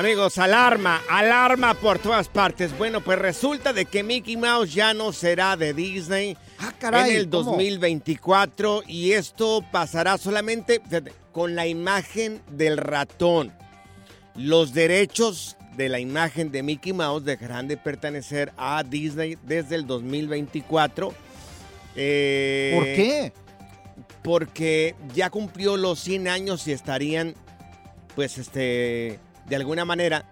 [0.00, 2.76] Amigos, alarma, alarma por todas partes.
[2.78, 7.16] Bueno, pues resulta de que Mickey Mouse ya no será de Disney Ah, caray, en
[7.18, 7.50] el ¿cómo?
[7.50, 10.80] 2024 y esto pasará solamente
[11.32, 13.52] con la imagen del ratón.
[14.34, 19.86] Los derechos de la imagen de Mickey Mouse dejarán de pertenecer a Disney desde el
[19.86, 21.12] 2024.
[21.94, 23.32] Eh, ¿Por qué?
[24.22, 27.34] porque ya cumplió los 100 años y estarían,
[28.14, 30.24] pues, este, de alguna manera,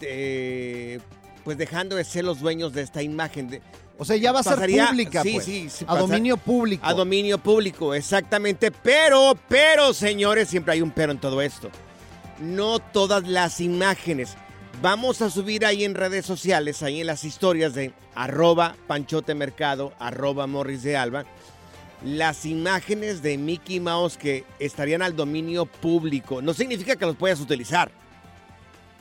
[0.00, 1.00] eh,
[1.44, 3.48] pues dejando de ser los dueños de esta imagen.
[3.50, 3.60] De,
[3.98, 5.44] O sea, ya va a ser pública, sí, pues.
[5.44, 6.86] sí, sí, a pasa- dominio público.
[6.86, 8.70] a dominio público, exactamente.
[8.70, 11.70] Pero, pero, señores, siempre hay un pero en todo esto.
[12.40, 14.34] No todas las imágenes.
[14.82, 19.92] Vamos a subir ahí en redes sociales, ahí en las historias de arroba panchote mercado,
[19.98, 21.24] arroba morris de alba,
[22.04, 26.42] las imágenes de Mickey Mouse que estarían al dominio público.
[26.42, 27.90] No significa que los puedas utilizar.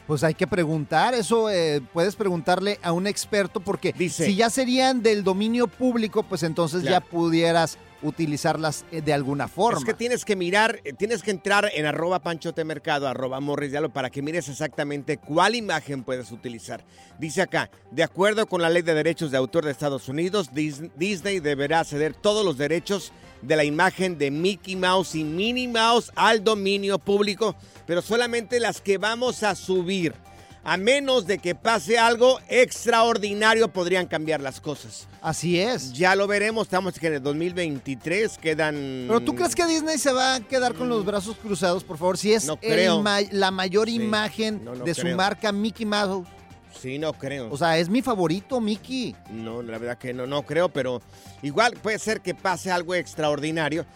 [0.07, 4.49] Pues hay que preguntar, eso eh, puedes preguntarle a un experto porque Dice- si ya
[4.49, 9.79] serían del dominio público, pues entonces ya pudieras utilizarlas eh, de alguna forma.
[9.79, 13.77] Es que tienes que mirar, eh, tienes que entrar en arroba panchotemercado, arroba morris de
[13.79, 16.83] Alba, para que mires exactamente cuál imagen puedes utilizar.
[17.17, 20.91] Dice acá, de acuerdo con la ley de derechos de autor de Estados Unidos, Dis-
[20.95, 23.11] Disney deberá ceder todos los derechos
[23.41, 27.55] de la imagen de Mickey Mouse y Minnie Mouse al dominio público,
[27.85, 30.13] pero solamente las que vamos a subir.
[30.65, 35.07] A menos de que pase algo extraordinario, podrían cambiar las cosas.
[35.21, 35.91] Así es.
[35.93, 39.05] Ya lo veremos, estamos en el 2023, quedan...
[39.07, 42.17] Pero tú crees que Disney se va a quedar con los brazos cruzados, por favor,
[42.17, 42.47] si es Mm.
[42.47, 43.01] No creo.
[43.01, 46.27] ma- la mayor Sí, imagen no, no de su marca Mickey Mouse.
[46.81, 47.49] Sí, no creo.
[47.51, 49.15] O sea, es mi favorito, Mickey.
[49.31, 51.01] no, la verdad que no, no creo, pero
[51.41, 53.85] igual puede ser que pase algo extraordinario.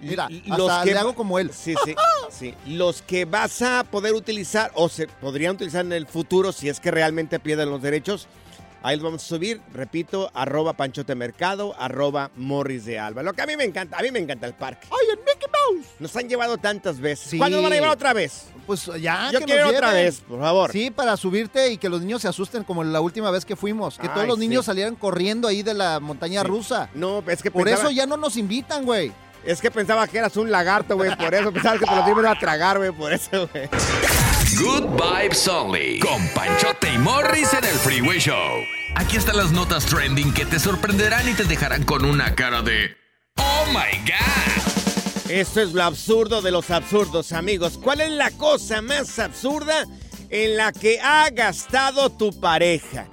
[0.00, 1.50] Mira, Y- y hasta le hago como él.
[1.52, 1.94] Sí, sí,
[2.30, 2.54] sí.
[2.66, 6.80] Los que vas a poder utilizar o se podrían utilizar en el futuro si es
[6.80, 8.28] que realmente pierden los derechos,
[8.82, 13.22] ahí los vamos a subir, repito, arroba panchotemercado, arroba morris de alba.
[13.22, 14.86] Lo que a mí me encanta, a mí me encanta el parque.
[14.90, 15.86] ¡Ay, el Mickey Mouse!
[15.98, 17.30] Nos han llevado tantas veces.
[17.30, 17.38] Sí.
[17.38, 18.44] ¿Cuándo nos van a llevar otra vez?
[18.66, 20.72] Pues ya, Yo que quiero nos otra vez, por favor.
[20.72, 23.96] Sí, para subirte y que los niños se asusten como la última vez que fuimos.
[23.98, 24.66] Que todos los niños sí.
[24.66, 26.48] salieran corriendo ahí de la montaña Sí.
[26.48, 26.90] rusa.
[26.94, 29.12] No, es que Por pensaba- eso ya no nos invitan, güey.
[29.46, 31.14] Es que pensaba que eras un lagarto, güey.
[31.16, 32.90] Por eso pensaba que te lo ibas a tragar, güey.
[32.90, 33.68] Por eso, güey.
[34.58, 36.00] Good Vibes Only.
[36.00, 38.64] Con Panchote y Morris en el Freeway Show.
[38.96, 42.96] Aquí están las notas trending que te sorprenderán y te dejarán con una cara de.
[43.36, 45.30] ¡Oh my God!
[45.30, 47.78] Esto es lo absurdo de los absurdos, amigos.
[47.78, 49.84] ¿Cuál es la cosa más absurda
[50.28, 53.06] en la que ha gastado tu pareja?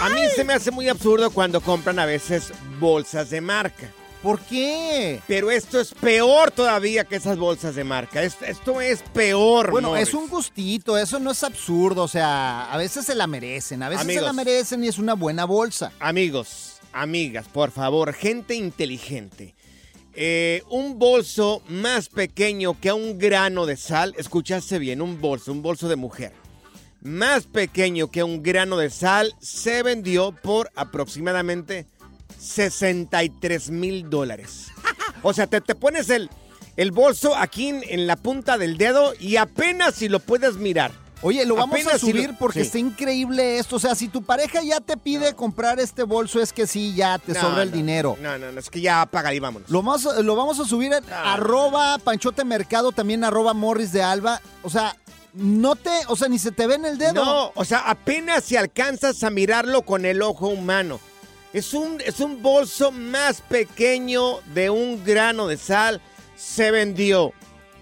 [0.00, 3.88] A mí se me hace muy absurdo cuando compran a veces bolsas de marca.
[4.22, 5.20] ¿Por qué?
[5.26, 8.22] Pero esto es peor todavía que esas bolsas de marca.
[8.22, 9.70] Esto, esto es peor.
[9.70, 10.08] Bueno, Morris.
[10.08, 12.02] es un gustito, eso no es absurdo.
[12.02, 15.14] O sea, a veces se la merecen, a veces se la merecen y es una
[15.14, 15.92] buena bolsa.
[16.00, 19.54] Amigos, amigas, por favor, gente inteligente.
[20.12, 25.62] Eh, un bolso más pequeño que un grano de sal, escuchaste bien, un bolso, un
[25.62, 26.32] bolso de mujer.
[27.00, 31.86] más pequeño que un grano de sal se vendió por aproximadamente
[32.40, 34.66] 63 mil dólares.
[35.22, 36.30] O sea, te, te pones el,
[36.76, 40.92] el bolso aquí en, en la punta del dedo y apenas si lo puedes mirar.
[41.22, 42.66] Oye, lo vamos a Apenas si lo- subir porque sí.
[42.66, 43.76] está increíble esto.
[43.76, 47.18] O sea, si tu pareja ya te pide comprar este bolso, es que sí, ya
[47.18, 48.16] te No, sobra el dinero.
[48.22, 49.68] No, no, no, es que ya apaga y vámonos.
[49.68, 54.02] Lo vamos, a- lo vamos a subir en arroba Panchote Mercado, también arroba Morris de
[54.02, 54.40] Alba.
[54.62, 54.96] O sea,
[55.34, 57.22] no te, o sea, ni se te ve en el dedo.
[57.22, 60.98] No, o sea, apenas si alcanzas a mirarlo con el ojo humano.
[61.52, 66.00] Es un, es un bolso más pequeño de un grano de sal.
[66.36, 67.32] Se vendió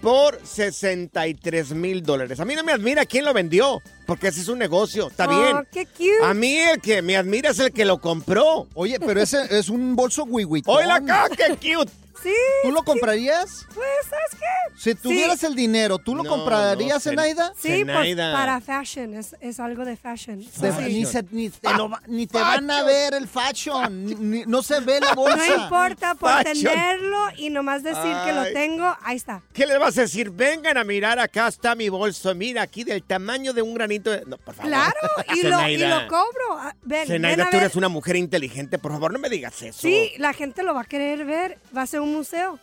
[0.01, 2.39] por 63 mil dólares.
[2.39, 5.29] A mí no me admira quién lo vendió, porque ese es un negocio, está Oh,
[5.41, 5.67] bien.
[5.71, 6.23] qué cute.
[6.23, 8.67] A mí el que me admira es el que lo compró.
[8.73, 10.75] Oye, pero ese es un bolso wiwitón.
[10.75, 11.91] ¡Hola acá, qué cute!
[12.21, 12.33] Sí.
[12.63, 13.65] ¿Tú lo comprarías?
[13.73, 14.75] Pues, ¿sabes qué?
[14.79, 17.53] Si tuvieras el dinero, ¿tú lo No, comprarías, no, Zenaida?
[17.57, 20.39] Sí, pues para fashion, es, es algo de fashion.
[20.57, 24.05] De- ni, se- ni te, lo va- ni te van a ver el fashion.
[24.29, 25.37] ni- no se ve la bolsa.
[25.47, 26.73] No importa por Fashion.
[26.73, 29.41] tenerlo y nomás decir que lo tengo, ahí está.
[29.53, 30.29] ¿Qué les vas a decir?
[30.29, 32.33] Vengan a mirar, acá está mi bolso.
[32.35, 34.23] Mira, aquí del tamaño de un granito de...
[34.25, 34.69] No, por favor.
[34.71, 34.99] Claro,
[35.35, 36.57] y lo, y lo cobro.
[36.57, 37.63] Ah, Ven, ven Zenaida, a tú ver.
[37.65, 38.77] eres una mujer inteligente.
[38.77, 39.79] Por favor, no me digas eso.
[39.81, 41.57] Sí, la gente lo va a querer ver.
[41.75, 42.59] Va a ser un museo.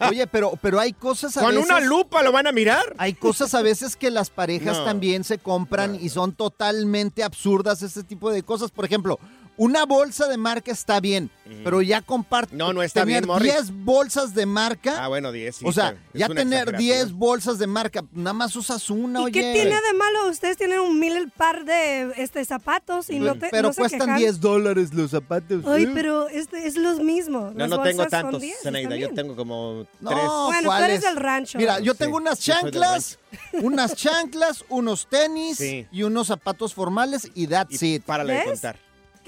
[0.00, 1.64] Oye, pero, pero hay cosas a Con veces...
[1.68, 2.94] una lupa lo van a mirar.
[2.98, 4.84] Hay cosas a veces que las parejas No.
[4.84, 8.70] también se compran y son totalmente absurdas este tipo de cosas.
[8.70, 9.18] Por ejemplo,
[9.58, 11.30] una bolsa de marca está bien,
[11.64, 13.52] pero ya comparte No, no está tener bien, Morris.
[13.52, 15.04] 10 bolsas de marca.
[15.04, 15.56] Ah, bueno, 10.
[15.56, 16.78] sí, o sea, ya tener exageración.
[16.78, 19.32] 10 bolsas de marca, nada más usas una, ¿Y oye.
[19.32, 20.28] qué tiene de malo?
[20.30, 24.00] Ustedes tienen un mil par de este, zapatos y no te pero no se cuestan
[24.00, 24.16] quejan.
[24.18, 25.64] 10 dólares los zapatos.
[25.66, 25.90] Ay, ¿eh?
[25.92, 27.52] pero este es los mismos.
[27.52, 28.94] No, Las no tengo tantos, 10, Zenaida.
[28.94, 30.22] está Yo tengo como No, tres.
[30.24, 30.88] Bueno, tú ¿cuáles?
[30.88, 31.58] eres del rancho.
[31.58, 33.18] Mira, yo Sí, tengo unas chanclas,
[33.62, 35.86] unas chanclas, unos tenis Sí.
[35.90, 38.04] y unos zapatos formales y that's Y it.
[38.04, 38.78] párale de contar.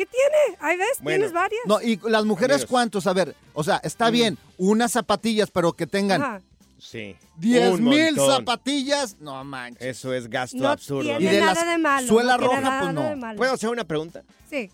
[0.00, 0.56] ¿Qué tiene?
[0.60, 1.16] Ahí ves, Bueno.
[1.18, 1.60] tienes varias.
[1.66, 2.70] No, y las mujeres, Amigos.
[2.70, 3.06] ¿cuántos?
[3.06, 6.40] A ver, o sea, está bien, unas zapatillas, pero que tengan Ajá.
[6.78, 7.14] Sí.
[7.36, 8.36] 10 Un mil montón.
[8.38, 9.82] zapatillas, no manches.
[9.98, 11.02] Eso es gasto No absurdo.
[11.18, 12.06] tiene Y de nada las de malo.
[12.08, 13.36] suela no roja, nada pues, no.
[13.36, 14.22] ¿Puedo hacer una pregunta?
[14.48, 14.70] Sí.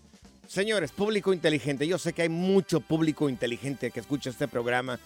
[0.46, 5.00] Señores, público inteligente, yo sé que hay mucho público inteligente que escucha este programa,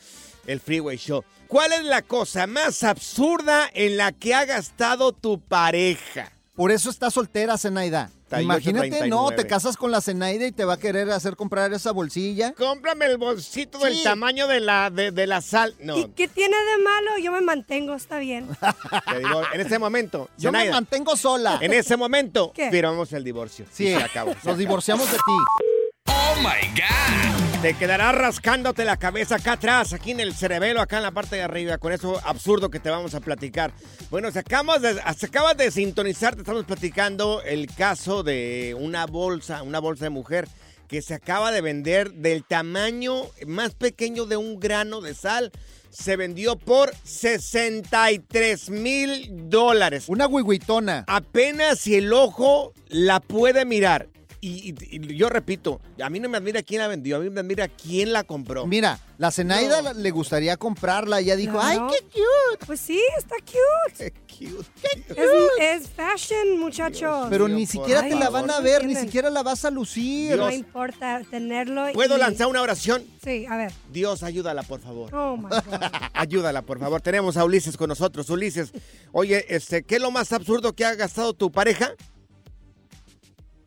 [0.47, 1.25] el Freeway Show.
[1.49, 6.31] ¿Cuál es la cosa más absurda en la que ha gastado tu pareja?
[6.61, 8.11] Por eso está soltera, Zenaida.
[8.29, 9.37] 38, Imagínate, no, 39.
[9.37, 12.53] te casas con la Zenaida y te va a querer hacer comprar esa bolsilla.
[12.53, 15.75] Cómprame el bolsito del tamaño de la, de, de la sal.
[15.81, 17.13] No, ¿Y qué tiene de malo?
[17.23, 18.47] Yo me mantengo, está bien.
[19.11, 21.57] te digo, en este momento, Yo me Zenaida, mantengo sola.
[21.63, 22.71] en ese momento, ¿Qué?
[22.71, 23.65] firmamos el divorcio.
[23.73, 24.33] Sí, se acabó.
[24.33, 24.57] se nos acabó.
[24.59, 26.09] divorciamos de ti.
[26.09, 27.50] Oh my God.
[27.63, 31.37] Te quedará rascándote la cabeza acá atrás, aquí en el cerebelo, acá en la parte
[31.37, 33.75] de arriba, con eso absurdo que te vamos a platicar.
[34.09, 39.05] Bueno, se, acabas de, se acabas de sintonizar, te estamos platicando el caso de una
[39.05, 40.49] bolsa, una bolsa de mujer
[40.89, 45.53] que se acaba de vender del tamaño más pequeño de un grano de sal.
[45.91, 50.05] Se vendió por 63 mil dólares.
[50.09, 51.05] Una wiwitona.
[51.07, 54.09] Apenas si el ojo la puede mirar.
[54.43, 54.77] Y, y-
[55.13, 57.69] y yo repito, a mí no me admira quién la vendió, a mí me admira
[57.69, 58.67] quién la compró.
[58.67, 61.21] Mira, la Zenaida le gustaría comprarla.
[61.21, 61.89] Ella dijo, Claro.
[61.91, 62.67] ay, qué cute.
[62.67, 64.13] Pues sí, está cute.
[64.27, 64.67] Qué cute.
[65.11, 67.27] Es, es fashion, muchachos.
[67.29, 70.37] Pero Dios, ni siquiera te la van a ver, ni siquiera la vas a lucir.
[70.39, 71.85] no importa tenerlo.
[71.93, 73.05] ¿Puedo y- lanzar una oración?
[73.23, 73.73] Sí, a ver.
[73.93, 75.15] Dios, ayúdala, por favor.
[75.15, 75.61] Oh my God.
[76.15, 77.03] Ayúdala, por favor.
[77.03, 78.31] Tenemos a Ulises con nosotros.
[78.31, 78.73] Ulises,
[79.13, 81.93] oye, este, ¿qué es lo más absurdo que ha gastado tu pareja?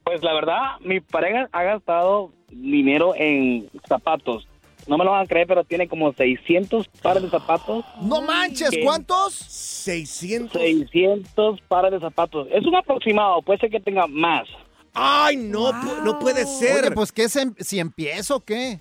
[0.04, 4.48] Pues la verdad, mi pareja ha gastado dinero en zapatos.
[4.86, 7.86] No me lo van a creer, pero tiene como 600 pares de zapatos.
[8.02, 8.70] No manches.
[8.84, 9.34] ¿cuántos?
[9.34, 10.62] 600.
[10.62, 12.48] 600 pares de zapatos.
[12.52, 14.46] Es un aproximado, puede ser que tenga más.
[14.94, 16.84] Ay, no, pu- no puede ser.
[16.86, 18.80] Oye, pues ¿qué se, si empiezo o qué?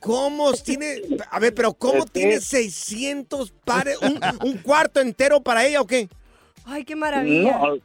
[0.00, 0.96] ¿Cómo tiene?
[1.30, 3.98] A ver, pero ¿cómo tiene 600 pares?
[4.02, 6.08] ¿Un, un cuarto entero para ella o qué?
[6.64, 7.58] Ay, qué maravilla.
[7.58, 7.76] No,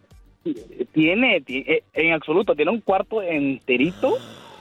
[0.94, 4.14] tiene, ti- eh, en absoluto, tiene un cuarto enterito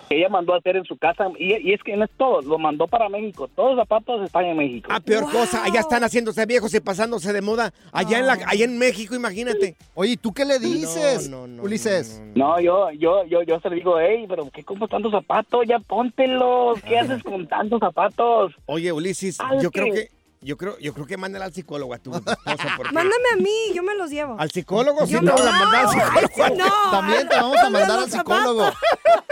[0.09, 1.29] que ella mandó a hacer en su casa.
[1.39, 3.49] Y, y es que no es todo, lo mandó para México.
[3.55, 4.89] Todos los zapatos están en México.
[4.93, 5.33] Ah, peor Wow.
[5.33, 7.73] cosa, allá están haciéndose viejos y pasándose de moda.
[7.93, 9.75] Allá, en, la, allá en México, imagínate.
[9.95, 12.19] Oye, ¿y tú qué le dices, No, no, no, Ulises?
[12.21, 12.57] no, no, no.
[12.57, 15.67] No, yo, yo, yo, yo se le digo, hey, pero ¿qué compras tantos zapatos?
[15.67, 16.83] Ya póntelos.
[16.83, 18.53] ¿Qué haces con tantos zapatos?
[18.67, 20.09] Oye, Ulises, yo creo que,
[20.42, 22.37] yo creo, yo creo que mándala al psicólogo a tu esposa.
[22.76, 24.37] porque- Mándame a mí, yo me los llevo.
[24.38, 25.06] ¿Al psicólogo?
[25.06, 25.32] Yo te no.
[25.34, 25.88] vamos a mandar al
[26.28, 26.56] psicólogo.
[26.56, 26.90] no.
[26.90, 28.64] También te vamos a mandar al psicólogo.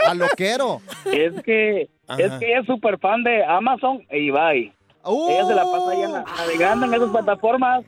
[0.06, 0.80] A loquero.
[1.06, 2.20] Es que, Ajá.
[2.22, 4.72] es que ella es súper fan de Amazon e eBay.
[5.04, 7.84] Ella se la pasa allá na- navegando en esas plataformas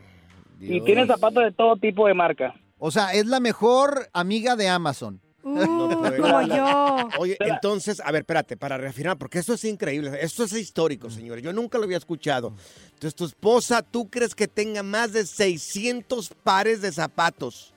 [0.61, 2.55] y tiene zapatos de todo tipo de marca.
[2.79, 5.21] O sea, es la mejor amiga de Amazon.
[5.45, 6.19] Uh, puede.
[6.19, 7.09] como yo.
[7.19, 11.43] Oye, entonces, a ver, espérate, para reafirmar, porque esto es increíble, esto es histórico, señores,
[11.43, 12.53] yo nunca lo había escuchado.
[12.95, 17.75] Entonces, tu esposa, ¿tú crees que tenga más de 600 pares de zapatos?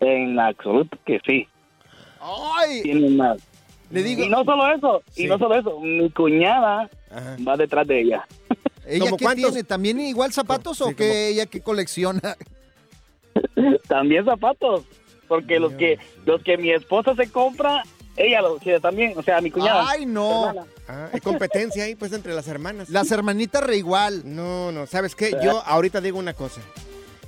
[0.00, 1.46] En absoluto que sí.
[2.20, 2.82] ¡Ay!
[2.82, 3.38] Tiene más.
[3.90, 5.24] Le digo, Y no solo eso, Sí.
[5.24, 7.36] y no solo eso, mi cuñada Ajá.
[7.46, 8.26] va detrás de ella.
[8.86, 9.52] ¿ella ¿Cómo qué cuántos?
[9.52, 9.62] tiene?
[9.64, 12.36] ¿También igual zapatos Sí, o como- qué ella que colecciona?
[13.88, 14.82] También zapatos,
[15.26, 17.82] porque los que los que mi esposa se compra,
[18.16, 19.86] ella los quiere también, o sea, mi cuñada.
[19.88, 20.54] ¡Ay, no!
[20.88, 22.88] Ah, hay competencia ahí, pues, entre las hermanas.
[22.88, 24.22] Las hermanitas re igual.
[24.24, 25.32] No, no, ¿sabes qué?
[25.42, 26.60] Yo ahorita digo una cosa.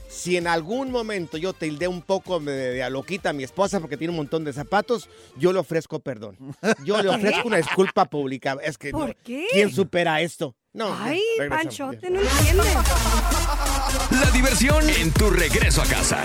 [0.08, 3.78] Si en algún momento yo tildé un poco de, de a loquita a mi esposa
[3.78, 6.36] porque tiene un montón de zapatos, yo le ofrezco perdón.
[6.84, 8.56] Yo le ofrezco una disculpa pública.
[8.62, 9.46] Es que ¿Por no, qué?
[9.52, 10.56] ¿quién supera esto?
[10.72, 10.96] No.
[10.98, 11.64] Ay, regresamos.
[11.64, 12.62] Panchote, no entiende.
[14.10, 16.24] La diversión en tu regreso a casa.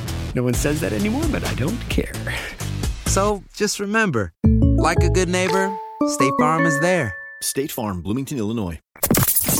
[0.35, 2.13] no one says that anymore, but I don't care.
[3.05, 4.33] So just remember,
[4.77, 5.69] like a good neighbor,
[6.07, 7.13] State Farm is there.
[7.41, 8.79] State Farm, Bloomington, Illinois.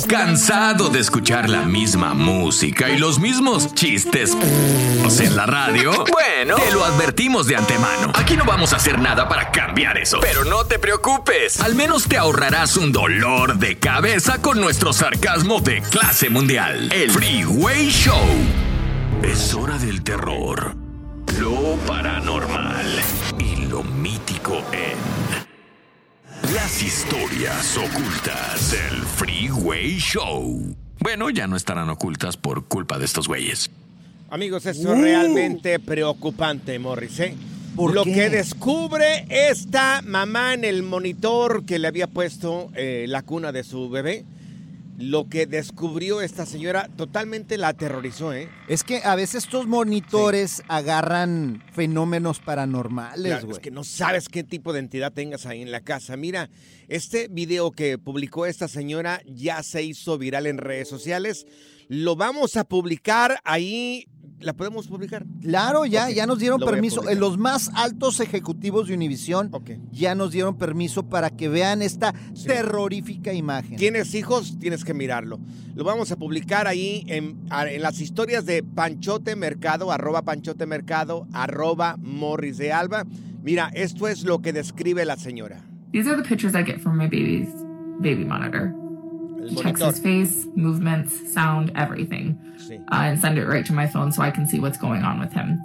[0.07, 4.35] ¿Cansado de escuchar la misma música y los mismos chistes
[5.19, 5.91] en la radio?
[6.11, 8.11] Bueno, te lo advertimos de antemano.
[8.15, 10.19] Aquí no vamos a hacer nada para cambiar eso.
[10.21, 11.61] Pero no te preocupes.
[11.61, 16.91] Al menos te ahorrarás un dolor de cabeza con nuestro sarcasmo de clase mundial.
[16.91, 18.70] El Freeway Show.
[19.23, 20.75] Es hora del terror,
[21.39, 22.87] lo paranormal
[23.39, 24.97] y lo mítico en...
[26.53, 30.75] Las historias ocultas del Freeway Show.
[30.99, 33.69] Bueno, ya no estarán ocultas por culpa de estos güeyes.
[34.29, 37.19] Amigos, esto es realmente preocupante, Morris.
[37.19, 37.35] ¿eh?
[37.75, 38.13] ¿Por Lo qué?
[38.13, 43.63] que descubre esta mamá en el monitor que le había puesto eh, la cuna de
[43.63, 44.25] su bebé,
[45.01, 48.49] lo que descubrió esta señora totalmente la aterrorizó, ¿eh?
[48.67, 53.57] Es que a veces estos monitores agarran fenómenos paranormales, Claro, güey.
[53.57, 56.15] es que no sabes qué tipo de entidad tengas ahí en la casa.
[56.17, 56.49] Mira,
[56.87, 61.45] este video que publicó esta señora ya se hizo viral en redes sociales.
[61.93, 64.07] Lo vamos a publicar ahí.
[64.39, 65.25] ¿La podemos publicar?
[65.41, 67.07] Claro, ya, ya nos dieron lo permiso.
[67.09, 69.71] Eh, Los más altos ejecutivos de Univisión Ok.
[69.91, 72.47] ya nos dieron permiso para que vean esta Sí.
[72.47, 73.75] terrorífica imagen.
[73.75, 75.37] Tienes hijos, tienes que mirarlo.
[75.75, 77.35] Lo vamos a publicar ahí en
[77.81, 83.05] las historias de Panchote Mercado, arroba Panchote Mercado, arroba Morris de Alba.
[83.43, 85.61] Mira, esto es lo que describe la señora.
[85.91, 87.49] These are the pictures I get from my baby's
[87.99, 88.73] baby monitor.
[89.63, 92.37] Checks his face, movements, sound, everything,
[92.91, 95.19] uh, and send it right to my phone so I can see what's going on
[95.19, 95.61] with him.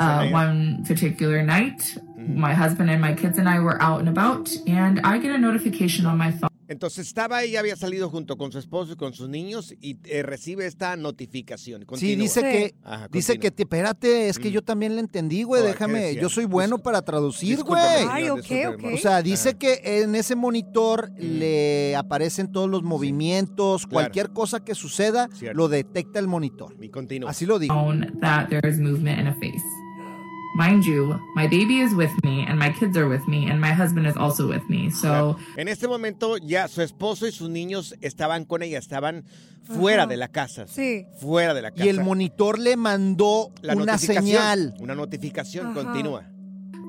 [0.00, 4.50] Uh, one particular night, my husband and my kids and I were out and about,
[4.66, 6.48] and I get a notification on my phone.
[6.68, 10.22] Entonces estaba ella, había salido junto con su esposo y con sus niños y eh,
[10.22, 11.84] recibe esta notificación.
[11.94, 12.46] Sí, dice Sí.
[12.46, 14.52] que, Ajá, dice que, te, espérate, es que Mm.
[14.52, 17.80] yo también le entendí, güey, Oh, ¿qué déjame, yo soy bueno Discul- para traducir, güey.
[18.10, 18.84] Ay, ok, ok.
[18.94, 19.58] O sea, dice Ajá.
[19.58, 23.92] que en ese monitor le aparecen todos los movimientos, Claro.
[23.92, 25.56] cualquier cosa que suceda, Cierto.
[25.56, 26.74] lo detecta el monitor.
[26.80, 27.30] Y continúa.
[27.30, 27.74] Así lo dijo.
[35.56, 39.24] En este momento ya su esposo y sus niños estaban con ella, estaban
[39.64, 40.10] fuera Ajá.
[40.10, 40.66] de la casa.
[40.66, 41.06] Sí.
[41.20, 41.84] Fuera de la casa.
[41.84, 44.74] Y el monitor le mandó La una notificación, señal.
[44.78, 45.74] Una notificación, Ajá.
[45.74, 46.24] continúa.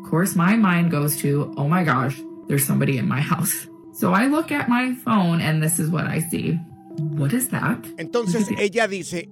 [0.03, 3.67] Of course, my mind goes to, oh my gosh, there's somebody in my house.
[3.93, 6.59] So I look at my phone and this is what I see.
[6.99, 7.79] What is that?
[7.97, 9.29] Entonces ella dice,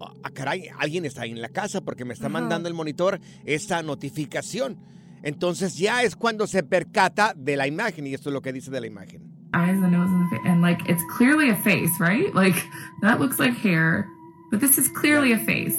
[0.00, 2.32] ah, caray, alguien está ahí en la casa porque me está Ajá.
[2.32, 4.78] mandando el monitor esta notificación.
[5.22, 8.70] Entonces ya es cuando se percata de la imagen y esto es lo que dice
[8.70, 9.22] de la imagen.
[9.52, 10.46] eyes, the nose, and the face.
[10.48, 12.32] And like, it's clearly a face, right?
[12.34, 12.56] Like,
[13.02, 14.06] that looks like hair,
[14.50, 15.76] but this is clearly a face.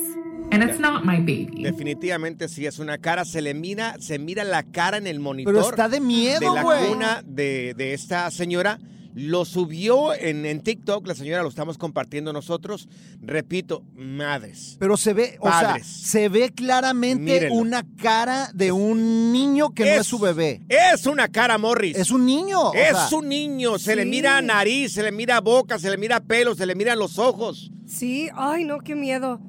[0.51, 1.63] And it's not my baby.
[1.63, 5.53] Definitivamente sí es una cara, se le mira, se mira la cara en el monitor.
[5.53, 6.89] Pero está de miedo, De la güey.
[6.89, 8.77] cuna de, de esta señora.
[9.13, 12.87] Lo subió en, en TikTok, la señora lo estamos compartiendo nosotros.
[13.21, 14.77] Repito, madres.
[14.79, 15.85] Pero se ve, o sea, Padres.
[15.87, 17.55] se ve claramente Mírenlo.
[17.55, 20.61] una cara de un niño que no es su bebé.
[20.69, 21.97] Es una cara, Morris.
[21.97, 22.69] Es un niño.
[22.69, 23.77] o Es sea, un niño.
[23.79, 26.97] Se le mira nariz, se le mira boca, se le mira pelo, se le miran
[26.97, 27.69] los ojos.
[27.85, 29.41] Sí, ay, no, qué miedo.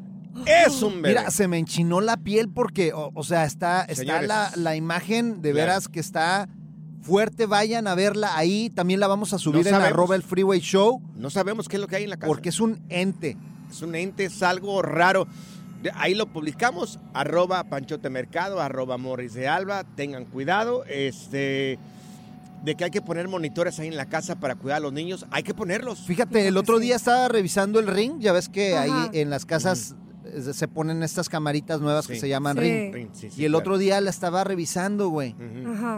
[0.47, 1.09] Es un bebé.
[1.21, 4.29] Mira, se me enchinó la piel porque, o, o sea, está, está Señores.
[4.29, 5.55] la, la imagen de Claro.
[5.67, 6.49] veras que está
[7.03, 7.47] fuerte.
[7.47, 8.71] Vayan a verla ahí.
[8.71, 9.89] También la vamos a subir en sabemos.
[9.91, 11.03] arroba el Freeway Show.
[11.17, 12.29] No sabemos qué es lo que hay en la casa.
[12.29, 13.37] Porque es un ente.
[13.71, 15.27] Es un ente, es algo raro.
[15.95, 19.83] Ahí lo publicamos, arroba Panchote Mercado, arroba Morris de Alba.
[19.97, 21.79] Tengan cuidado, este,
[22.63, 25.27] de que hay que poner monitores ahí en la casa para cuidar a los niños.
[25.33, 26.01] Hay que ponerlos.
[26.01, 28.21] Fíjate, el otro día estaba revisando el ring.
[28.21, 29.05] Ya ves que Ajá.
[29.05, 30.12] ahí en las casas eh,
[30.53, 32.63] se ponen estas camaritas nuevas que se llaman Sí.
[32.63, 32.95] ring.
[32.95, 33.59] Ring, sí, sí, y el claro.
[33.61, 35.35] otro día la estaba revisando, güey.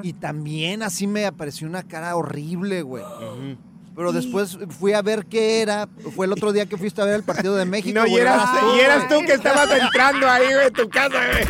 [0.03, 3.05] Y también así me apareció una cara horrible, güey.
[3.05, 3.57] ujú.
[3.97, 5.89] Pero después fui a ver qué era.
[6.17, 7.97] Fue el otro día que fuiste a ver el partido de México.
[8.01, 11.17] No, y eras, tú, y eras tú que estabas entrando ahí, güey, en tu casa,
[11.31, 11.45] güey.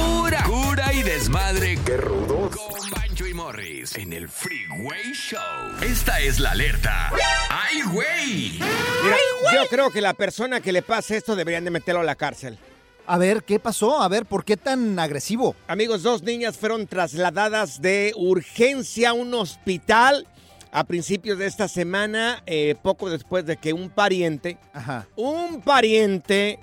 [3.49, 5.41] Morris en el Freeway Show.
[5.83, 7.11] Esta es la alerta.
[7.49, 8.59] ¡Ay, güey!
[9.03, 9.17] Mira,
[9.55, 12.59] yo creo que la persona que le pase esto deberían de meterlo a la cárcel.
[13.07, 14.03] A ver, ¿qué pasó?
[14.03, 15.57] A ver, ¿por qué tan agresivo?
[15.67, 20.27] Amigos, dos niñas fueron trasladadas de urgencia a un hospital
[20.71, 25.07] a principios de esta semana, eh, poco después de que un pariente, Ajá.
[25.17, 26.59] un pariente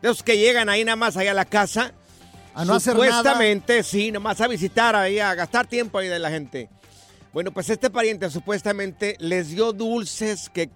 [0.00, 1.92] de los que llegan ahí nada más allá a la casa,
[2.54, 3.06] A no hacer nada.
[3.08, 6.68] supuestamente, sí, nomás a visitar ahí, a gastar tiempo ahí de la gente.
[7.32, 10.68] Bueno, pues este pariente supuestamente les dio dulces que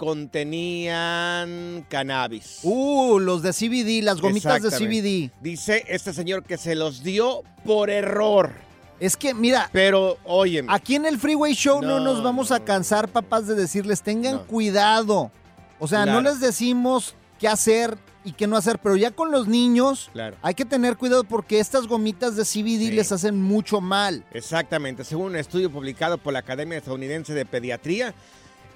[0.81, 2.61] contenían cannabis.
[2.63, 4.71] Uh, los de CBD, las gomitas de.
[4.71, 5.31] CBD.
[5.43, 8.53] Dice este señor que se los dio por error.
[8.99, 12.61] Es que, mira, Pero, oye, aquí en el Freeway Show no, No, nos vamos a
[12.61, 14.47] cansar, papás, de decirles, tengan No.
[14.47, 15.31] cuidado.
[15.79, 19.47] O sea, no les decimos qué hacer y qué no hacer, pero ya con los
[19.49, 20.37] niños Claro.
[20.43, 22.91] hay que tener cuidado porque estas gomitas de CBD Sí.
[22.91, 24.25] les hacen mucho mal.
[24.33, 28.13] Exactamente, según un estudio publicado por la Academia Estadounidense de Pediatría,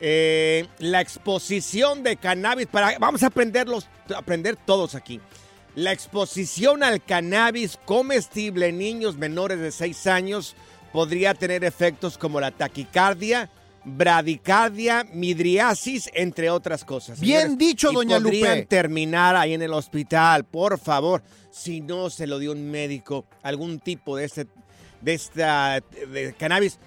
[0.00, 3.86] eh, la exposición de cannabis, para, vamos a aprenderlos,
[4.16, 5.20] aprender todos aquí.
[5.74, 10.54] La exposición al cannabis comestible en niños menores de 6 años
[10.92, 13.50] podría tener efectos como la taquicardia,
[13.84, 17.20] bradicardia, midriasis, entre otras cosas.
[17.20, 18.66] Bien dicho, y doña podrían Lupe.
[18.66, 21.22] terminar ahí en el hospital, por favor.
[21.50, 24.46] Si no se lo dio un médico, algún tipo de este,
[25.00, 26.78] de esta, de cannabis,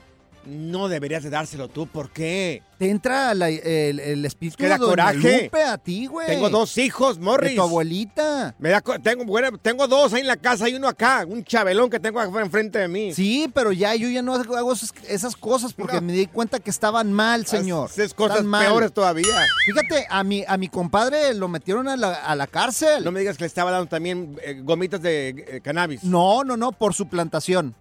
[0.46, 1.88] no deberías de dárselo tú.
[1.88, 2.62] ¿Por qué?
[2.78, 5.44] Te entra la- el, el espíritu Que da de coraje.
[5.44, 6.28] Lupe a ti, güey.
[6.28, 7.56] Tengo dos hijos, De Morris.
[7.56, 8.56] tu abuelita.
[8.60, 11.90] Me da tengo, bueno, tengo dos ahí en la casa y uno acá, un chabelón
[11.90, 13.14] que tengo acá enfrente de mí.
[13.14, 16.02] Sí, pero ya yo ya no hago esas, esas cosas porque No.
[16.02, 17.90] me di cuenta que estaban mal, señor.
[17.90, 18.66] Haces cosas Están mal.
[18.66, 19.28] peores todavía.
[19.66, 23.04] Fíjate, a mi, a mi compadre lo metieron a la, a la cárcel.
[23.04, 26.04] No me digas que le estaba dando también eh, gomitas de eh, cannabis.
[26.04, 27.76] No, no, no, por su plantación.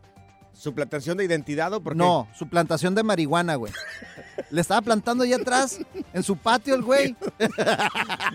[0.55, 1.99] ¿Suplantación de identidad o por qué?
[1.99, 3.73] No, su plantación de marihuana, güey.
[4.51, 5.79] Le estaba plantando allá atrás,
[6.13, 7.17] en su patio, el güey.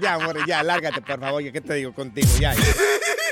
[0.02, 1.42] Ya, amor, ya, lárgate, por favor.
[1.42, 2.28] ya, ¿Qué te digo contigo?
[2.40, 2.62] Ya, ya.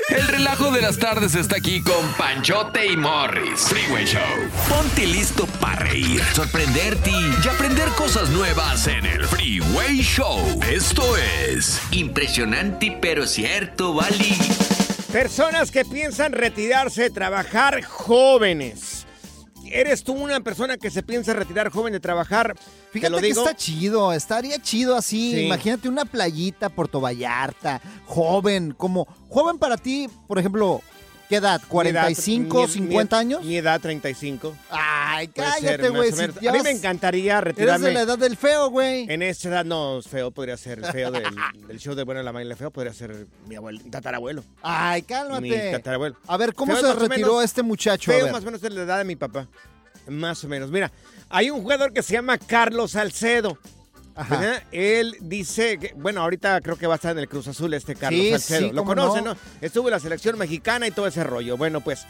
[0.08, 3.60] El relajo de las tardes está aquí con Panchote y Morris.
[3.62, 4.22] Freeway Show.
[4.68, 10.60] Ponte listo para reír, sorprenderte y aprender cosas nuevas en el Freeway Show.
[10.70, 14.36] Esto es impresionante pero cierto, Bali.
[15.16, 19.06] Personas que piensan retirarse de trabajar jóvenes.
[19.64, 22.52] ¿Eres tú una persona que se piensa retirar joven de trabajar?
[22.52, 22.60] Te
[22.92, 25.32] Fíjate lo que está chido, estaría chido así.
[25.32, 25.46] Sí.
[25.46, 30.82] Imagínate una playita, Puerto Vallarta, joven, como joven para ti, por ejemplo,
[31.28, 31.60] ¿qué edad?
[31.70, 33.44] Mi edad- ¿45, mi- 50 mi- años?
[33.44, 34.56] Mi edad 35.
[34.70, 36.12] Ay, cállate, güey.
[36.12, 37.88] si A mí me encantaría Eres retirarme.
[37.88, 39.06] de la edad del feo, güey.
[39.10, 41.24] En esa edad no, feo podría ser el feo del,
[41.66, 44.44] del show de Bueno, la Mañana Feo, podría ser mi abuelo, tatarabuelo.
[44.62, 45.70] Ay, Mi cálmate.
[45.72, 46.16] tatarabuelo.
[46.26, 48.10] A ver, ¿cómo Feo se retiró menos- este muchacho?
[48.12, 49.48] Feo más o menos de la edad de mi papá.
[50.08, 50.70] Más o menos.
[50.70, 50.92] Mira,
[51.28, 53.58] hay un jugador que se llama Carlos Salcedo.
[54.16, 54.36] Ajá.
[54.38, 54.62] ¿verdad?
[54.72, 57.94] Él dice que, bueno, ahorita creo que va a estar en el Cruz Azul este
[57.94, 58.60] Carlos Sí, Salcedo.
[58.60, 59.34] sí, Lo cómo conoce, no.
[59.34, 59.40] ¿no?
[59.60, 61.56] Estuvo en la selección mexicana y todo ese rollo.
[61.56, 62.06] Bueno, pues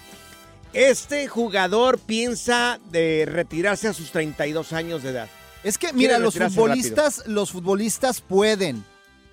[0.73, 5.29] este jugador piensa de retirarse a sus 32 años de edad.
[5.64, 8.85] Es que, mira, los futbolistas, los futbolistas pueden.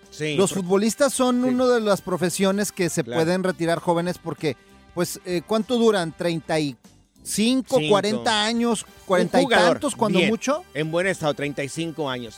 [0.09, 0.35] Sí.
[0.35, 3.21] Los futbolistas son una de las profesiones que se Claro.
[3.21, 4.55] pueden retirar jóvenes porque,
[4.93, 6.13] pues, eh, ¿cuánto duran?
[6.15, 6.77] ¿35,
[7.23, 7.79] Cinco.
[7.89, 10.63] 40 años, 40 y tantos cuando bien, mucho?
[10.73, 12.37] En buen estado, 35 años.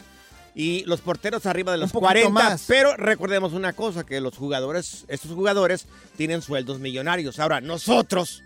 [0.58, 2.30] Y los porteros arriba de los poquito 40.
[2.30, 2.64] más.
[2.68, 7.40] Pero recordemos una cosa, que los jugadores, estos jugadores tienen sueldos millonarios.
[7.40, 8.42] Ahora, nosotros,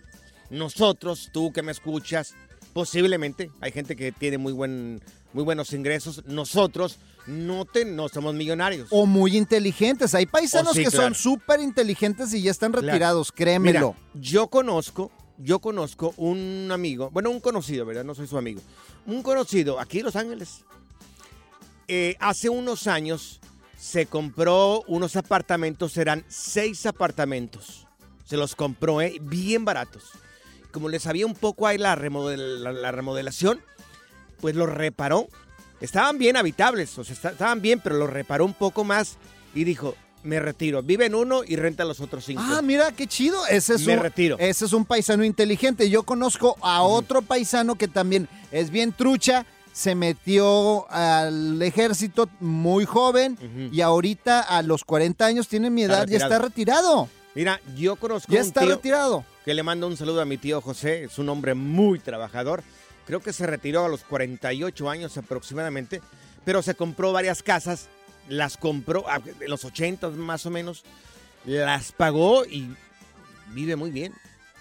[0.49, 2.33] nosotros, tú que me escuchas,
[2.73, 5.01] posiblemente, hay gente que tiene muy, buen,
[5.33, 6.23] muy buenos ingresos.
[6.25, 8.87] Nosotros no, te, no somos millonarios.
[8.91, 10.15] O muy inteligentes.
[10.15, 11.05] Hay paisanos Oh, sí, que claro.
[11.05, 12.87] son súper inteligentes y ya están Claro.
[12.87, 13.95] retirados, créemelo.
[14.13, 18.03] Mira, yo conozco, yo conozco un amigo, bueno, un conocido, ¿verdad?
[18.03, 18.61] No soy su amigo.
[19.05, 20.65] Un conocido aquí en Los Ángeles.
[21.91, 23.39] Eh, hace unos años
[23.77, 27.87] se compró unos apartamentos, eran seis apartamentos.
[28.25, 29.17] Se los compró, ¿eh?
[29.21, 30.03] Bien baratos.
[30.71, 33.59] Como le sabía un poco ahí la, remodel- la- la remodelación,
[34.39, 35.27] pues los reparó.
[35.81, 39.17] Estaban bien habitables, o sea, esta- estaban bien, pero los reparó un poco más
[39.55, 40.83] y dijo, me retiro.
[40.83, 42.43] Vive en uno y renta los otros cinco.
[42.45, 43.47] Ah, mira, qué chido.
[43.47, 44.35] Ese es Me un, retiro.
[44.37, 45.89] Ese es un paisano inteligente.
[45.89, 49.45] Yo conozco a otro paisano que también es bien trucha.
[49.79, 53.37] Se metió al ejército muy joven
[53.71, 57.07] y ahorita a los 40 años tiene mi edad, ya está retirado.
[57.33, 59.23] Mira, yo conozco Ya un está tío retirado.
[59.45, 62.61] que le mando un saludo a mi tío José, es un hombre muy trabajador.
[63.07, 66.01] Creo que se retiró a los 48 años aproximadamente,
[66.43, 67.87] pero se compró varias casas,
[68.27, 69.05] las compró
[69.39, 70.83] en los 80 más o menos,
[71.45, 72.67] las pagó y
[73.53, 74.13] vive muy bien.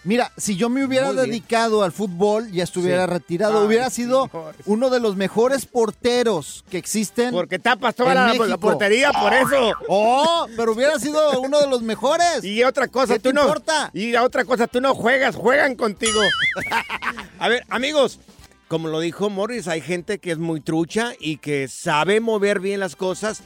[0.08, 3.10] Mira, si yo me hubiera dedicado al fútbol, ya estuviera Sí.
[3.12, 3.60] retirado.
[3.60, 4.30] Ay, hubiera sido
[4.64, 7.30] uno de los mejores porteros que existen.
[7.30, 9.72] Porque tapas toda la, portería por eso.
[9.86, 12.42] Oh, pero hubiera sido uno de los mejores.
[12.42, 13.42] Y otra cosa, ¿Qué tú te no.
[13.42, 13.90] importa?
[13.92, 16.22] Y otra cosa, tú no juegas, juegan contigo.
[17.38, 18.18] A ver, amigos,
[18.66, 22.80] como lo dijo Morris, hay gente que es muy trucha y que sabe mover bien
[22.80, 23.42] las cosas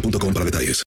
[0.00, 0.82] boostmobile.com para detalles.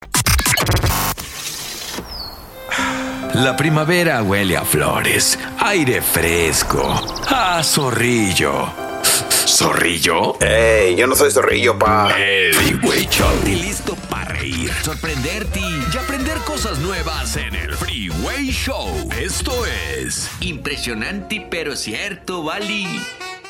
[3.34, 8.68] La primavera huele a flores, aire fresco, a zorrillo.
[9.46, 10.38] ¿Zorrillo?
[10.42, 10.96] ¡Ey!
[10.96, 12.10] Yo no soy zorrillo, pa.
[12.18, 13.32] El Freeway Show.
[13.46, 19.10] Y listo para reír, sorprenderte y aprender cosas nuevas en el Freeway Show.
[19.20, 22.88] Esto es Impresionante pero cierto, Bali.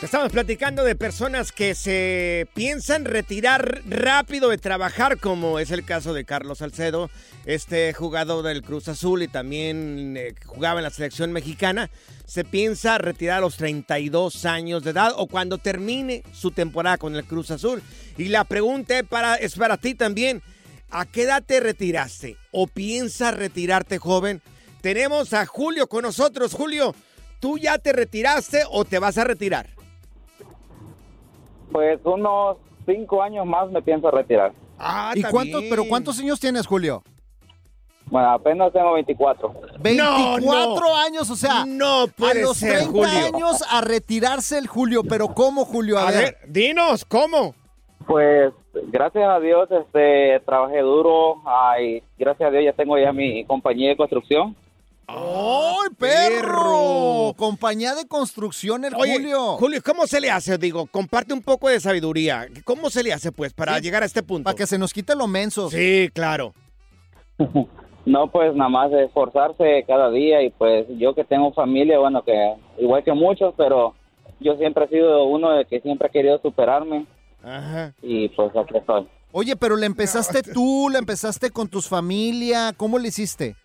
[0.01, 6.13] Estamos platicando de personas que se piensan retirar rápido de trabajar, como es el caso
[6.13, 7.09] de Carlos Salcedo,
[7.45, 11.89] este jugador del Cruz Azul y también eh, jugaba en la selección mexicana.
[12.25, 17.17] Se piensa retirar a los 32 años de edad o cuando termine su temporada con
[17.17, 17.83] el Cruz Azul.
[18.17, 20.41] Y la pregunta es para, es para ti también.
[20.91, 22.37] ¿A qué edad te retiraste?
[22.51, 24.41] ¿O piensas retirarte joven?
[24.79, 26.53] Tenemos a Julio con nosotros.
[26.53, 26.95] Julio,
[27.41, 29.78] ¿tú ya te retiraste o te vas a retirar?
[31.71, 34.51] Pues unos cinco años más me pienso retirar.
[34.77, 37.03] Ah, ¿Y cuántos, pero cuántos años tienes, Julio?
[38.05, 39.53] Bueno, apenas tengo 24.
[39.79, 43.35] 24 años, o sea, no a puede los ser, 30 Julio.
[43.35, 45.99] años a retirarse el Julio, pero ¿cómo, Julio?
[45.99, 46.17] A, A ver.
[46.23, 47.53] ver, dinos, ¿cómo?
[48.07, 48.51] Pues
[48.87, 53.89] gracias a Dios este trabajé duro ay, gracias a Dios ya tengo ya mi compañía
[53.89, 54.55] de construcción.
[55.17, 57.33] ¡Ay, perro!
[57.35, 59.57] Compañía de construcción, el Oye, Julio.
[59.57, 60.57] Julio, ¿cómo se le hace?
[60.57, 62.47] Digo, comparte un poco de sabiduría.
[62.63, 64.43] ¿Cómo se le hace, pues, para Sí, llegar a este punto?
[64.43, 65.69] Para que se nos quite lo menso.
[65.69, 66.53] Sí, claro.
[68.05, 72.55] No, pues nada más esforzarse cada día y pues yo que tengo familia, bueno, que
[72.79, 73.93] igual que muchos, pero
[74.39, 77.05] yo siempre he sido uno de que siempre ha querido superarme
[77.43, 77.93] Ajá.
[78.01, 79.07] y pues aquí estoy.
[79.31, 83.55] Oye, pero le empezaste tú, le empezaste con tus familia, ¿cómo le hiciste?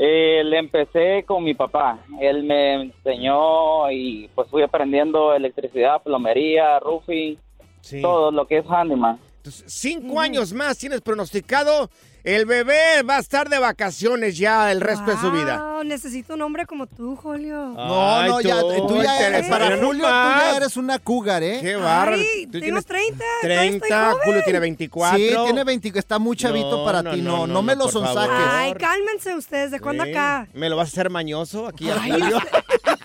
[0.00, 1.98] Eh, le empecé con mi papá.
[2.20, 7.36] Él me enseñó y pues fui aprendiendo electricidad, plomería, roofing,
[7.80, 8.00] Sí.
[8.00, 9.18] todo lo que es handyman.
[9.42, 11.90] Cinco años más tienes pronosticado.
[12.24, 15.80] El bebé va a estar de vacaciones ya el resto de su vida.
[15.84, 17.68] Necesito un hombre como tú, Julio.
[17.68, 21.42] No, Ay, no, ya, tú, tú ya eres, para Julio, tú ya eres una cougar,
[21.42, 21.60] ¿eh?
[21.62, 21.72] Qué
[22.46, 24.22] Tú tengo tienes 30, todavía estoy 30, joven.
[24.24, 25.18] Julio tiene 24.
[25.18, 27.76] Sí, tiene 20, está muy chavito No, para no, ti, no, no, no, no, me
[27.76, 28.46] lo sonsaques.
[28.50, 30.10] Ay, cálmense ustedes, ¿de cuándo Sí.
[30.10, 30.48] acá?
[30.52, 32.38] ¿Me lo vas a hacer mañoso aquí a Ay, Julio?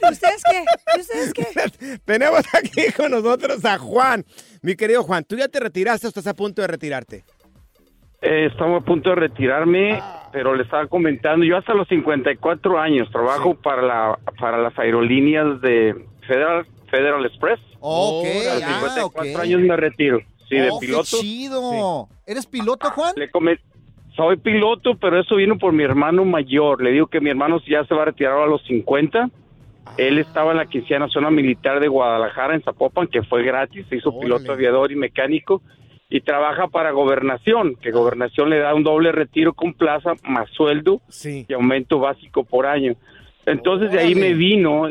[0.02, 0.66] ¿y ¿Ustedes qué?
[0.98, 2.00] ¿Y ¿Ustedes qué?
[2.06, 4.26] Tenemos aquí con nosotros a Juan.
[4.62, 7.24] Mi querido Juan, ¿tú ya te retiraste o estás a punto de retirarte?
[8.26, 13.12] Eh, estamos a punto de retirarme, pero le estaba comentando, yo hasta los 54 años
[13.12, 15.94] trabajo para la para las aerolíneas de
[16.26, 17.60] Federal Federal Express.
[17.82, 19.40] Ok, a los ah, 54 ok.
[19.42, 20.20] años me retiro.
[20.48, 21.18] Sí, de Oh, qué piloto.
[21.20, 22.08] chido.
[22.26, 23.14] ¿Eres piloto, Juan?
[23.18, 23.30] Le
[24.16, 26.82] soy piloto, pero eso vino por mi hermano mayor.
[26.82, 29.30] Le digo que mi hermano ya se va a retirar a los 50.
[29.98, 33.86] Él estaba en la quinceava zona militar de Guadalajara, en Zapopan, que fue gratis.
[33.90, 35.62] Se hizo piloto aviador y mecánico.
[36.16, 41.02] Y trabaja para gobernación, que gobernación le da un doble retiro con plaza más sueldo
[41.08, 41.44] Sí.
[41.50, 42.94] y aumento básico por año.
[43.48, 44.88] Entonces de ahí me vino.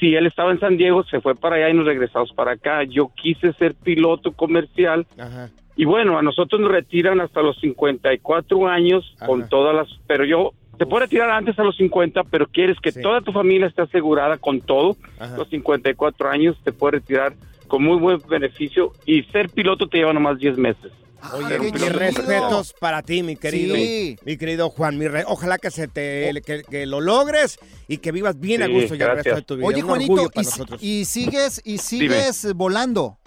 [0.00, 2.82] Si él estaba en San Diego, se fue para allá y nos regresamos para acá.
[2.82, 5.50] Yo quise ser piloto comercial Ajá.
[5.76, 9.86] y bueno, a nosotros nos retiran hasta los 54 años con todas las...
[10.08, 13.68] Pero yo, te puedo retirar antes a los 50, pero quieres que toda tu familia
[13.68, 14.96] esté asegurada con todo.
[15.20, 15.36] Ajá.
[15.36, 17.34] Los 54 años te puedes retirar
[17.66, 20.92] con muy buen beneficio y ser piloto te lleva nomás 10 meses.
[21.32, 24.16] Oye, mis respetos para ti, mi querido, Sí.
[24.24, 24.96] mi querido Juan.
[24.98, 28.68] Mi re- Ojalá que se te que, que lo logres y que vivas bien a
[28.68, 29.66] gusto ya el resto de tu vida.
[29.66, 30.82] Oye, Un Juanito, orgullo y, para si- nosotros.
[30.82, 33.18] y sigues y sigues volando.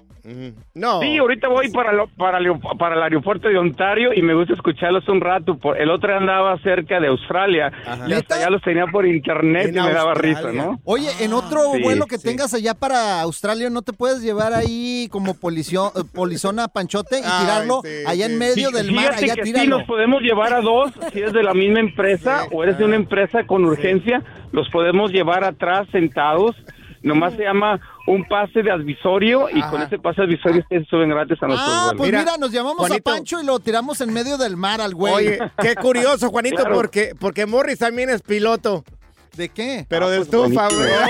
[0.74, 1.00] No.
[1.02, 4.54] Sí, ahorita voy para, lo- para, el- para el aeropuerto de Ontario y me gusta
[4.54, 5.58] escucharlos un rato.
[5.58, 7.72] Por, el otro andaba cerca de Australia
[8.08, 10.80] y hasta allá los tenía por internet y me daba risa, ¿no?
[10.84, 12.28] Oye, en otro Sí, vuelo que sí.
[12.28, 17.24] tengas allá para Australia, ¿no te puedes llevar ahí como policio- eh, polizona Panchote y
[17.26, 19.14] Ay, tirarlo sí, allá en medio Sí, del mar?
[19.16, 22.64] Allá que sí, nos podemos llevar a dos, si es de la misma empresa o
[22.64, 26.56] eres de una empresa con urgencia, los podemos llevar atrás sentados.
[27.02, 27.80] Nomás se llama
[28.12, 31.70] un pase de advisorio y con ese pase de advisorio ustedes suben gratis a nuestros
[31.72, 33.10] Ah, pues mira, nos llamamos Juanito.
[33.10, 35.14] a Pancho y lo tiramos en medio del mar al güey.
[35.14, 36.76] Oye, qué curioso, Juanito, Claro.
[36.76, 38.84] porque, porque Morris también es piloto.
[39.38, 39.86] ¿De qué?
[39.88, 40.98] Pero de pues estufa, buenísimo.
[41.06, 41.10] güey.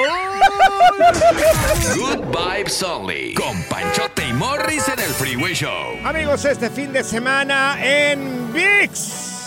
[1.98, 3.34] Good Vibes Only.
[3.34, 5.72] Con Panchote y Morris en el Freeway Show.
[6.06, 9.39] Amigos, este fin de semana en VIX.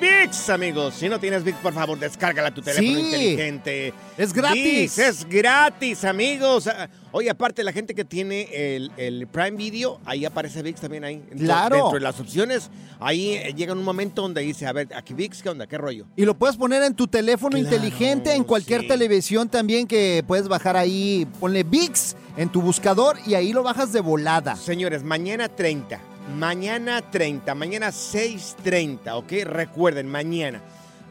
[0.00, 0.94] VIX, amigos.
[0.94, 3.04] Si no tienes VIX, por favor, descárgala a tu teléfono Sí.
[3.04, 3.92] inteligente.
[4.16, 4.64] Es gratis.
[4.64, 6.66] VIX, es gratis, amigos.
[6.66, 11.02] Ah, Oye, aparte, la gente que tiene el, el Prime Video, ahí aparece VIX también
[11.04, 11.20] ahí.
[11.36, 11.74] Claro.
[11.76, 15.42] Dentro de las opciones, ahí eh, llega un momento donde dice, a ver, aquí VIX,
[15.42, 15.66] ¿qué onda?
[15.66, 16.06] ¿Qué rollo?
[16.16, 18.88] Y lo puedes poner en tu teléfono Claro, inteligente, en cualquier sí.
[18.88, 21.26] televisión también que puedes bajar ahí.
[21.40, 24.54] Ponle VIX en tu buscador y ahí lo bajas de volada.
[24.54, 26.00] Señores, mañana 30.
[26.36, 27.54] Mañana 30.
[27.54, 29.32] Mañana 6.30, ¿ok?
[29.44, 30.60] Recuerden, mañana.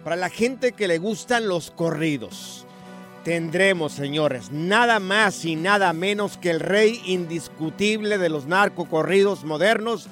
[0.04, 2.66] Para la gente que le gustan los corridos,
[3.24, 10.08] tendremos, señores, nada más y nada menos que el rey indiscutible de los narcocorridos modernos.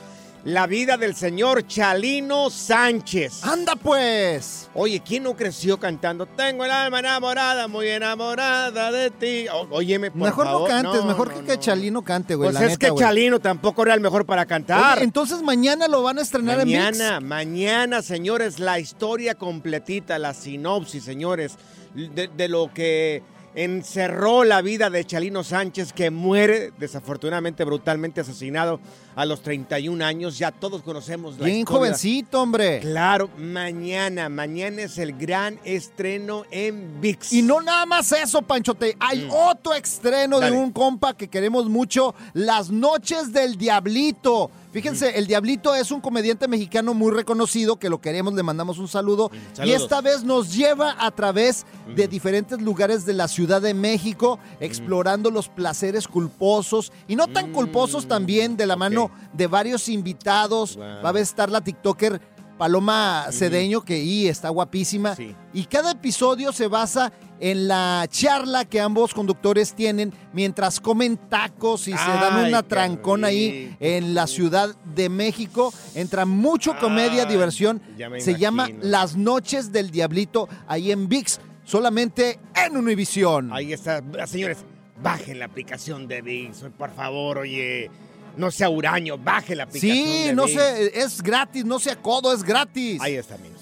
[0.48, 3.44] La vida del señor Chalino Sánchez.
[3.44, 4.70] ¡Anda pues!
[4.74, 6.26] Oye, ¿quién no creció cantando?
[6.26, 9.46] Tengo el alma enamorada, muy enamorada de ti.
[9.54, 10.62] O- óyeme, por Mejor favor.
[10.62, 12.48] no cantes, mejor que, que Chalino cante, güey.
[12.48, 13.04] Pues la es neta, que güey.
[13.06, 14.96] Chalino tampoco era el mejor para cantar.
[14.96, 20.34] Oye, entonces mañana lo van a estrenar en Mañana, mañana, señores, la historia completita, la
[20.34, 21.58] sinopsis, señores,
[21.94, 23.22] de, de lo que
[23.54, 28.80] encerró la vida de Chalino Sánchez, que muere desafortunadamente, brutalmente asesinado
[29.18, 30.38] a los 31 años.
[30.38, 31.80] Ya todos conocemos la Bien historia.
[31.80, 32.80] jovencito, hombre.
[32.80, 37.34] Claro, mañana, mañana es el gran estreno en VIX.
[37.34, 38.96] Y no nada más eso, Panchote.
[39.00, 40.42] Hay otro estreno Mm.
[40.42, 40.56] Dale.
[40.56, 44.52] de un compa que queremos mucho, Las Noches del Diablito.
[44.72, 48.88] Fíjense, el Diablito es un comediante mexicano muy reconocido, que lo queremos, le mandamos un
[48.88, 49.32] saludo.
[49.34, 49.82] Y saludos.
[49.82, 55.32] esta vez nos lleva a través de diferentes lugares de la Ciudad de México, explorando
[55.32, 60.78] los placeres culposos y no tan culposos también, de la mano de varios invitados.
[60.80, 62.22] Va a estar la TikToker
[62.58, 65.16] Paloma Cedeño, que y está guapísima.
[65.54, 71.88] Y cada episodio se basa en la charla que ambos conductores tienen mientras comen tacos
[71.88, 75.72] y se dan una trancón ahí en la Ciudad de México.
[75.94, 77.82] Entra mucho comedia, diversión.
[78.18, 78.68] Se llama.
[78.82, 83.52] Las Noches del Diablito ahí en VIX, solamente en Univisión.
[83.54, 84.02] Ahí está.
[84.26, 84.66] Señores,
[85.02, 87.92] bajen la aplicación de VIX, por favor, oye.
[88.38, 92.44] No sea huraño, baje la aplicación Sí, no sé, es gratis, no sea codo, es
[92.44, 93.02] gratis.
[93.02, 93.62] Ahí está, amigos.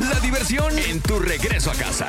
[0.00, 2.08] La diversión en tu regreso a casa.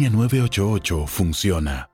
[0.01, 1.90] línea 988 funciona.